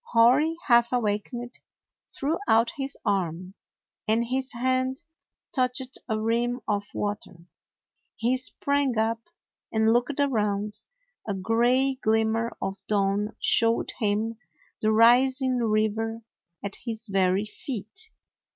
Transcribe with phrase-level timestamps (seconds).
[0.13, 1.59] Hori, half awakened,
[2.11, 3.53] threw out his arm,
[4.07, 5.03] and his hand
[5.53, 7.45] touched a rim of water.
[8.15, 9.29] He sprang up
[9.71, 10.79] and looked around.
[11.29, 14.39] A gray glimmer of dawn showed him
[14.81, 16.23] the ris ing river
[16.63, 18.09] at his very feet.